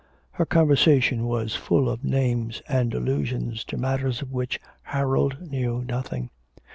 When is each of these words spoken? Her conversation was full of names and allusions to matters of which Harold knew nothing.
Her 0.31 0.47
conversation 0.47 1.27
was 1.27 1.53
full 1.55 1.87
of 1.87 2.03
names 2.03 2.63
and 2.67 2.91
allusions 2.95 3.63
to 3.65 3.77
matters 3.77 4.23
of 4.23 4.31
which 4.31 4.59
Harold 4.81 5.39
knew 5.51 5.83
nothing. 5.83 6.31